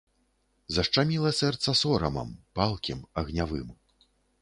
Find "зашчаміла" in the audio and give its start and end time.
0.77-1.33